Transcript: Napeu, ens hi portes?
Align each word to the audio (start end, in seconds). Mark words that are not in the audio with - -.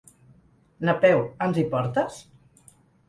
Napeu, 0.89 1.21
ens 1.49 1.59
hi 1.61 1.67
portes? 1.75 2.19